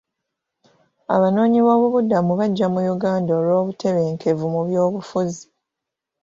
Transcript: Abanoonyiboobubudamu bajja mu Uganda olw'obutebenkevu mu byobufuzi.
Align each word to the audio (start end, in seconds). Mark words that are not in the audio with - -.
Abanoonyiboobubudamu 1.15 2.31
bajja 2.39 2.67
mu 2.73 2.81
Uganda 2.93 3.31
olw'obutebenkevu 3.39 4.45
mu 4.53 4.61
byobufuzi. 4.67 5.43